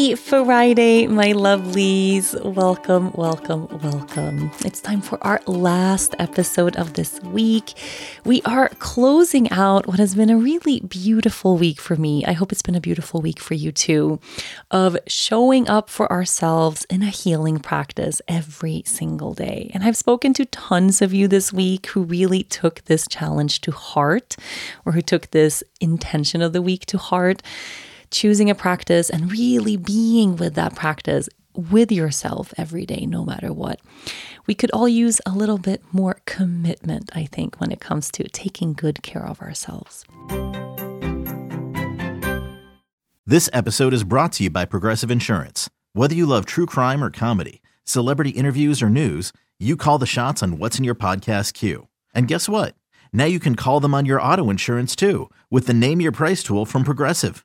Happy 0.00 0.14
Friday, 0.14 1.06
my 1.06 1.34
lovelies. 1.34 2.32
Welcome, 2.42 3.12
welcome, 3.12 3.68
welcome. 3.82 4.50
It's 4.64 4.80
time 4.80 5.02
for 5.02 5.22
our 5.22 5.42
last 5.46 6.14
episode 6.18 6.74
of 6.76 6.94
this 6.94 7.20
week. 7.20 7.74
We 8.24 8.40
are 8.46 8.70
closing 8.78 9.50
out 9.50 9.86
what 9.86 9.98
has 9.98 10.14
been 10.14 10.30
a 10.30 10.38
really 10.38 10.80
beautiful 10.80 11.58
week 11.58 11.78
for 11.78 11.96
me. 11.96 12.24
I 12.24 12.32
hope 12.32 12.50
it's 12.50 12.62
been 12.62 12.74
a 12.74 12.80
beautiful 12.80 13.20
week 13.20 13.38
for 13.40 13.52
you 13.52 13.72
too, 13.72 14.20
of 14.70 14.96
showing 15.06 15.68
up 15.68 15.90
for 15.90 16.10
ourselves 16.10 16.86
in 16.88 17.02
a 17.02 17.10
healing 17.10 17.58
practice 17.58 18.22
every 18.26 18.82
single 18.86 19.34
day. 19.34 19.70
And 19.74 19.84
I've 19.84 19.98
spoken 19.98 20.32
to 20.32 20.46
tons 20.46 21.02
of 21.02 21.12
you 21.12 21.28
this 21.28 21.52
week 21.52 21.88
who 21.88 22.04
really 22.04 22.44
took 22.44 22.82
this 22.86 23.06
challenge 23.06 23.60
to 23.60 23.70
heart 23.70 24.36
or 24.86 24.92
who 24.92 25.02
took 25.02 25.30
this 25.32 25.62
intention 25.78 26.40
of 26.40 26.54
the 26.54 26.62
week 26.62 26.86
to 26.86 26.96
heart 26.96 27.42
choosing 28.10 28.50
a 28.50 28.54
practice 28.54 29.10
and 29.10 29.30
really 29.30 29.76
being 29.76 30.36
with 30.36 30.54
that 30.54 30.74
practice 30.74 31.28
with 31.54 31.90
yourself 31.90 32.54
every 32.56 32.86
day, 32.86 33.06
no 33.06 33.24
matter 33.24 33.52
what. 33.52 33.80
We 34.46 34.54
could 34.54 34.70
all 34.72 34.88
use 34.88 35.20
a 35.26 35.30
little 35.30 35.58
bit 35.58 35.82
more 35.92 36.20
commitment, 36.26 37.10
I 37.14 37.26
think, 37.26 37.60
when 37.60 37.72
it 37.72 37.80
comes 37.80 38.10
to 38.12 38.28
taking 38.28 38.72
good 38.72 39.02
care 39.02 39.24
of 39.24 39.40
ourselves. 39.40 40.04
This 43.26 43.48
episode 43.52 43.94
is 43.94 44.02
brought 44.02 44.32
to 44.32 44.44
you 44.44 44.50
by 44.50 44.64
Progressive 44.64 45.10
Insurance. 45.10 45.70
Whether 45.92 46.14
you 46.14 46.26
love 46.26 46.46
true 46.46 46.66
crime 46.66 47.02
or 47.04 47.10
comedy, 47.10 47.62
celebrity 47.84 48.30
interviews 48.30 48.82
or 48.82 48.90
news, 48.90 49.32
you 49.58 49.76
call 49.76 49.98
the 49.98 50.06
shots 50.06 50.42
on 50.42 50.58
what's 50.58 50.78
in 50.78 50.84
your 50.84 50.94
podcast 50.94 51.54
queue. 51.54 51.86
And 52.14 52.26
guess 52.26 52.48
what? 52.48 52.74
Now 53.12 53.26
you 53.26 53.38
can 53.38 53.54
call 53.54 53.78
them 53.78 53.94
on 53.94 54.06
your 54.06 54.20
auto 54.20 54.50
insurance 54.50 54.96
too 54.96 55.30
with 55.50 55.66
the 55.66 55.74
Name 55.74 56.00
Your 56.00 56.12
Price 56.12 56.42
tool 56.42 56.64
from 56.64 56.82
Progressive. 56.82 57.44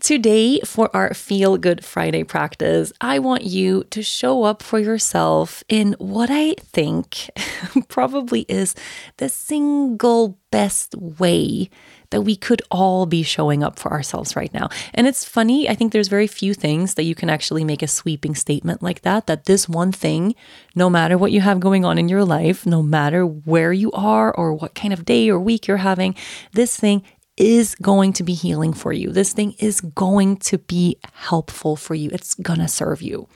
Today, 0.00 0.60
for 0.60 0.94
our 0.94 1.14
Feel 1.14 1.56
Good 1.56 1.84
Friday 1.84 2.24
practice, 2.24 2.92
I 3.00 3.20
want 3.20 3.44
you 3.44 3.84
to 3.84 4.02
show 4.02 4.42
up 4.42 4.62
for 4.62 4.78
yourself 4.78 5.64
in 5.68 5.94
what 5.98 6.28
I 6.30 6.54
think 6.58 7.30
probably 7.88 8.42
is 8.48 8.74
the 9.16 9.28
single 9.28 10.38
best 10.50 10.94
way 10.96 11.70
that 12.10 12.22
we 12.22 12.36
could 12.36 12.60
all 12.70 13.06
be 13.06 13.22
showing 13.22 13.64
up 13.64 13.78
for 13.78 13.92
ourselves 13.92 14.36
right 14.36 14.52
now. 14.52 14.68
And 14.92 15.06
it's 15.06 15.24
funny, 15.24 15.68
I 15.68 15.74
think 15.74 15.92
there's 15.92 16.08
very 16.08 16.26
few 16.26 16.54
things 16.54 16.94
that 16.94 17.04
you 17.04 17.14
can 17.14 17.30
actually 17.30 17.64
make 17.64 17.82
a 17.82 17.88
sweeping 17.88 18.34
statement 18.34 18.82
like 18.82 19.02
that, 19.02 19.26
that 19.26 19.46
this 19.46 19.68
one 19.68 19.90
thing, 19.90 20.34
no 20.74 20.90
matter 20.90 21.16
what 21.16 21.32
you 21.32 21.40
have 21.40 21.60
going 21.60 21.84
on 21.84 21.98
in 21.98 22.08
your 22.08 22.24
life, 22.24 22.66
no 22.66 22.82
matter 22.82 23.24
where 23.24 23.72
you 23.72 23.90
are 23.92 24.34
or 24.34 24.52
what 24.52 24.74
kind 24.74 24.92
of 24.92 25.04
day 25.04 25.30
or 25.30 25.40
week 25.40 25.66
you're 25.66 25.78
having, 25.78 26.14
this 26.52 26.76
thing 26.76 27.02
is 27.36 27.74
going 27.76 28.12
to 28.14 28.22
be 28.22 28.34
healing 28.34 28.72
for 28.72 28.92
you. 28.92 29.10
This 29.10 29.32
thing 29.32 29.54
is 29.58 29.80
going 29.80 30.36
to 30.38 30.58
be 30.58 30.98
helpful 31.12 31.76
for 31.76 31.94
you. 31.94 32.10
It's 32.12 32.34
going 32.34 32.60
to 32.60 32.68
serve 32.68 33.02
you. 33.02 33.28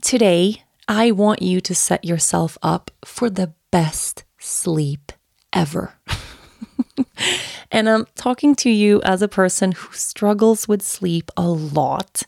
Today, 0.00 0.62
I 0.88 1.10
want 1.10 1.42
you 1.42 1.60
to 1.60 1.74
set 1.74 2.04
yourself 2.04 2.58
up 2.62 2.90
for 3.04 3.30
the 3.30 3.52
best 3.70 4.24
sleep 4.38 5.12
ever. 5.52 5.94
and 7.72 7.88
I'm 7.88 8.06
talking 8.14 8.54
to 8.56 8.70
you 8.70 9.00
as 9.02 9.22
a 9.22 9.28
person 9.28 9.72
who 9.72 9.92
struggles 9.94 10.68
with 10.68 10.82
sleep 10.82 11.30
a 11.36 11.48
lot. 11.48 12.22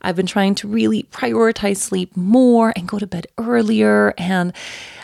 I've 0.00 0.16
been 0.16 0.26
trying 0.26 0.54
to 0.56 0.68
really 0.68 1.02
prioritize 1.04 1.78
sleep 1.78 2.16
more 2.16 2.72
and 2.76 2.86
go 2.86 2.98
to 3.00 3.06
bed 3.06 3.26
earlier. 3.36 4.14
And 4.16 4.52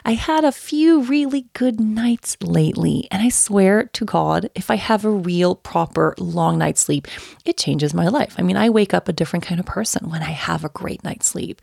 I 0.05 0.13
had 0.13 0.45
a 0.45 0.53
few 0.53 1.03
really 1.03 1.47
good 1.53 1.79
nights 1.79 2.37
lately, 2.41 3.07
and 3.11 3.23
I 3.23 3.29
swear 3.29 3.85
to 3.85 4.05
God, 4.07 4.49
if 4.55 4.71
I 4.71 4.77
have 4.77 5.05
a 5.05 5.11
real, 5.11 5.55
proper, 5.55 6.15
long 6.17 6.57
night's 6.57 6.81
sleep, 6.81 7.07
it 7.45 7.59
changes 7.59 7.93
my 7.93 8.09
life. 8.09 8.35
I 8.39 8.43
mean, 8.43 8.57
I 8.57 8.71
wake 8.71 8.95
up 8.95 9.09
a 9.09 9.13
different 9.13 9.45
kind 9.45 9.61
of 9.61 9.67
person 9.67 10.09
when 10.09 10.23
I 10.23 10.31
have 10.31 10.65
a 10.65 10.71
great 10.71 11.05
night's 11.05 11.27
sleep. 11.27 11.61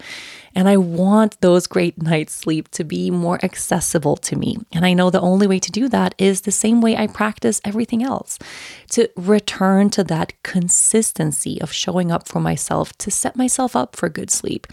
And 0.54 0.70
I 0.70 0.78
want 0.78 1.42
those 1.42 1.66
great 1.66 2.02
night's 2.02 2.34
sleep 2.34 2.70
to 2.70 2.84
be 2.84 3.10
more 3.10 3.40
accessible 3.44 4.18
to 4.18 4.36
me. 4.36 4.58
And 4.72 4.86
I 4.86 4.94
know 4.94 5.10
the 5.10 5.22
only 5.22 5.48
way 5.48 5.60
to 5.60 5.72
do 5.72 5.88
that 5.90 6.14
is 6.18 6.42
the 6.42 6.52
same 6.52 6.82
way 6.82 6.96
I 6.96 7.08
practice 7.08 7.60
everything 7.66 8.04
else 8.04 8.17
to 8.92 9.10
return 9.16 9.90
to 9.92 10.04
that 10.06 10.34
consistency 10.44 11.60
of 11.62 11.72
showing 11.72 12.12
up 12.12 12.28
for 12.28 12.40
myself 12.40 12.98
to 12.98 13.12
set 13.12 13.36
myself 13.36 13.76
up 13.76 13.96
for 13.96 14.10
good 14.10 14.30
sleep. 14.30 14.68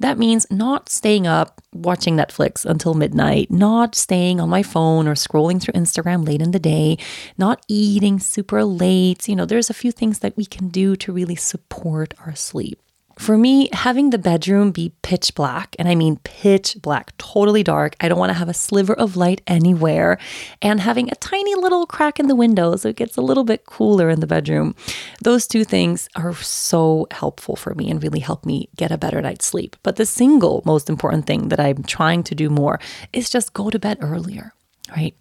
That 0.00 0.18
means 0.18 0.46
not 0.50 0.88
staying 0.88 1.26
up 1.26 1.60
watching 1.72 2.16
Netflix 2.16 2.64
until 2.64 2.94
midnight, 2.94 3.50
not 3.50 3.94
staying 3.94 4.40
on 4.40 4.48
my 4.48 4.62
phone 4.62 5.08
or 5.08 5.14
scrolling 5.14 5.60
through 5.60 5.74
Instagram 5.74 6.26
late 6.26 6.42
in 6.42 6.50
the 6.50 6.58
day, 6.58 6.98
not 7.38 7.64
eating 7.68 8.18
super 8.18 8.64
late. 8.64 9.28
You 9.28 9.36
know, 9.36 9.46
there's 9.46 9.70
a 9.70 9.74
few 9.74 9.92
things 9.92 10.20
that 10.20 10.36
we 10.36 10.44
can 10.44 10.68
do 10.68 10.96
to 10.96 11.12
really 11.12 11.36
support 11.36 12.14
our 12.24 12.34
sleep. 12.34 12.78
For 13.22 13.38
me, 13.38 13.68
having 13.72 14.10
the 14.10 14.18
bedroom 14.18 14.72
be 14.72 14.94
pitch 15.02 15.36
black, 15.36 15.76
and 15.78 15.86
I 15.86 15.94
mean 15.94 16.16
pitch 16.24 16.76
black, 16.82 17.16
totally 17.18 17.62
dark, 17.62 17.94
I 18.00 18.08
don't 18.08 18.18
want 18.18 18.30
to 18.30 18.38
have 18.38 18.48
a 18.48 18.52
sliver 18.52 18.94
of 18.94 19.16
light 19.16 19.42
anywhere, 19.46 20.18
and 20.60 20.80
having 20.80 21.08
a 21.08 21.14
tiny 21.14 21.54
little 21.54 21.86
crack 21.86 22.18
in 22.18 22.26
the 22.26 22.34
window 22.34 22.74
so 22.74 22.88
it 22.88 22.96
gets 22.96 23.16
a 23.16 23.20
little 23.20 23.44
bit 23.44 23.64
cooler 23.64 24.10
in 24.10 24.18
the 24.18 24.26
bedroom, 24.26 24.74
those 25.22 25.46
two 25.46 25.62
things 25.62 26.08
are 26.16 26.34
so 26.34 27.06
helpful 27.12 27.54
for 27.54 27.76
me 27.76 27.92
and 27.92 28.02
really 28.02 28.18
help 28.18 28.44
me 28.44 28.68
get 28.74 28.90
a 28.90 28.98
better 28.98 29.22
night's 29.22 29.46
sleep. 29.46 29.76
But 29.84 29.94
the 29.94 30.04
single 30.04 30.60
most 30.66 30.90
important 30.90 31.24
thing 31.24 31.46
that 31.50 31.60
I'm 31.60 31.84
trying 31.84 32.24
to 32.24 32.34
do 32.34 32.50
more 32.50 32.80
is 33.12 33.30
just 33.30 33.54
go 33.54 33.70
to 33.70 33.78
bed 33.78 33.98
earlier, 34.00 34.52
right? 34.96 35.14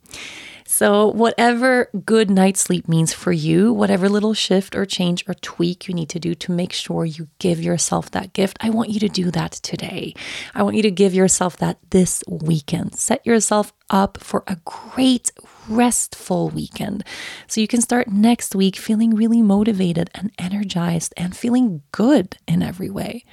So, 0.66 1.08
whatever 1.08 1.90
good 2.06 2.30
night's 2.30 2.62
sleep 2.62 2.88
means 2.88 3.14
for 3.14 3.32
you, 3.32 3.74
whatever 3.74 4.10
little 4.10 4.34
shift 4.34 4.76
or 4.76 4.86
change 4.86 5.24
or 5.28 5.34
tweak 5.36 5.88
you 5.88 5.94
need 5.94 6.10
to 6.10 6.20
do 6.20 6.36
to 6.36 6.52
make 6.52 6.74
sure 6.74 7.06
you 7.06 7.28
give 7.40 7.62
yourself 7.62 8.12
that 8.12 8.34
gift, 8.34 8.58
I 8.62 8.70
want 8.70 8.90
you 8.90 9.00
to 9.02 9.10
do 9.10 9.32
that 9.32 9.54
today. 9.54 10.14
I 10.54 10.64
want 10.64 10.76
you 10.76 10.84
to 10.84 10.92
give 10.92 11.14
yourself 11.14 11.58
that 11.58 11.78
this 11.90 12.24
weekend. 12.28 12.96
Set 12.96 13.26
yourself 13.26 13.74
up 13.90 14.18
for 14.22 14.44
a 14.48 14.58
great, 14.66 15.32
restful 15.68 16.50
weekend 16.50 17.04
so 17.48 17.62
you 17.62 17.68
can 17.68 17.82
start 17.82 18.08
next 18.08 18.56
week 18.56 18.76
feeling 18.76 19.16
really 19.16 19.42
motivated 19.42 20.10
and 20.16 20.32
energized 20.40 21.14
and 21.18 21.36
feeling 21.36 21.82
good 21.92 22.38
in 22.48 22.64
every 22.64 22.90
way. 22.90 23.24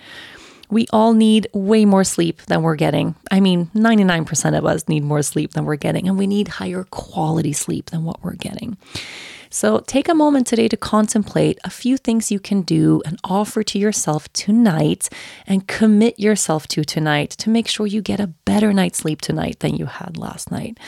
We 0.70 0.86
all 0.92 1.14
need 1.14 1.48
way 1.52 1.84
more 1.84 2.04
sleep 2.04 2.42
than 2.42 2.62
we're 2.62 2.76
getting. 2.76 3.14
I 3.30 3.40
mean, 3.40 3.66
99% 3.74 4.58
of 4.58 4.66
us 4.66 4.88
need 4.88 5.02
more 5.02 5.22
sleep 5.22 5.52
than 5.52 5.64
we're 5.64 5.76
getting, 5.76 6.08
and 6.08 6.18
we 6.18 6.26
need 6.26 6.48
higher 6.48 6.84
quality 6.84 7.52
sleep 7.52 7.90
than 7.90 8.04
what 8.04 8.22
we're 8.22 8.34
getting. 8.34 8.76
So 9.50 9.80
take 9.86 10.08
a 10.08 10.14
moment 10.14 10.46
today 10.46 10.68
to 10.68 10.76
contemplate 10.76 11.58
a 11.64 11.70
few 11.70 11.96
things 11.96 12.30
you 12.30 12.38
can 12.38 12.62
do 12.62 13.02
and 13.06 13.18
offer 13.24 13.62
to 13.62 13.78
yourself 13.78 14.30
tonight 14.32 15.08
and 15.46 15.66
commit 15.66 16.18
yourself 16.18 16.66
to 16.68 16.84
tonight 16.84 17.30
to 17.30 17.50
make 17.50 17.66
sure 17.66 17.86
you 17.86 18.02
get 18.02 18.20
a 18.20 18.26
better 18.26 18.72
night's 18.72 18.98
sleep 18.98 19.20
tonight 19.20 19.60
than 19.60 19.74
you 19.74 19.86
had 19.86 20.16
last 20.16 20.50
night. 20.50 20.78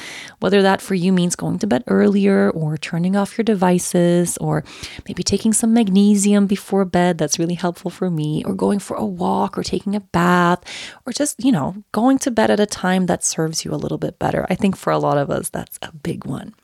Whether 0.41 0.63
that 0.63 0.83
for 0.83 0.95
you 0.95 1.13
means 1.13 1.37
going 1.37 1.59
to 1.61 1.67
bed 1.67 1.85
earlier 1.87 2.51
or 2.51 2.77
turning 2.77 3.17
off 3.17 3.39
your 3.39 3.45
devices 3.45 4.37
or 4.39 4.65
maybe 5.09 5.23
taking 5.23 5.53
some 5.53 5.73
magnesium 5.73 6.47
before 6.47 6.85
bed, 6.85 7.19
that's 7.19 7.39
really 7.39 7.55
helpful 7.55 7.91
for 7.91 8.11
me, 8.11 8.45
or 8.45 8.55
going 8.55 8.79
for 8.79 8.97
a 8.97 9.05
walk 9.05 9.57
or 9.57 9.63
taking 9.63 9.95
a 9.95 10.01
bath 10.01 10.63
or 11.07 11.13
just, 11.13 11.43
you 11.43 11.53
know, 11.53 11.83
going 11.93 12.19
to 12.19 12.31
bed 12.31 12.51
at 12.51 12.61
a 12.61 12.67
time 12.67 13.07
that 13.07 13.25
serves 13.25 13.65
you 13.65 13.73
a 13.73 13.77
little 13.77 13.99
bit 13.99 14.19
better. 14.19 14.47
I 14.51 14.55
think 14.55 14.77
for 14.77 14.93
a 14.93 14.99
lot 14.99 15.19
of 15.19 15.31
us, 15.31 15.49
that's 15.49 15.79
a 15.83 15.93
big 15.93 16.25
one. 16.25 16.55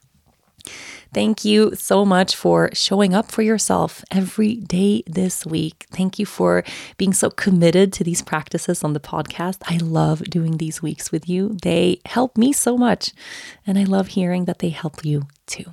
Thank 1.16 1.46
you 1.46 1.74
so 1.74 2.04
much 2.04 2.36
for 2.36 2.68
showing 2.74 3.14
up 3.14 3.30
for 3.30 3.40
yourself 3.40 4.04
every 4.10 4.56
day 4.56 5.02
this 5.06 5.46
week. 5.46 5.86
Thank 5.90 6.18
you 6.18 6.26
for 6.26 6.62
being 6.98 7.14
so 7.14 7.30
committed 7.30 7.90
to 7.94 8.04
these 8.04 8.20
practices 8.20 8.84
on 8.84 8.92
the 8.92 9.00
podcast. 9.00 9.62
I 9.64 9.78
love 9.78 10.24
doing 10.24 10.58
these 10.58 10.82
weeks 10.82 11.10
with 11.10 11.26
you. 11.26 11.56
They 11.62 12.00
help 12.04 12.36
me 12.36 12.52
so 12.52 12.76
much, 12.76 13.12
and 13.66 13.78
I 13.78 13.84
love 13.84 14.08
hearing 14.08 14.44
that 14.44 14.58
they 14.58 14.68
help 14.68 15.06
you 15.06 15.22
too. 15.46 15.72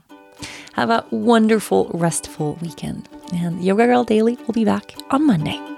Have 0.75 0.89
a 0.89 1.03
wonderful, 1.11 1.91
restful 1.93 2.57
weekend. 2.61 3.09
And 3.33 3.61
Yoga 3.61 3.85
Girl 3.85 4.05
Daily 4.05 4.37
will 4.47 4.53
be 4.53 4.63
back 4.63 4.95
on 5.11 5.27
Monday. 5.27 5.72